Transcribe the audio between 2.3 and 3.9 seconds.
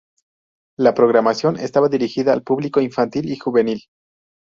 al público infantil y juvenil.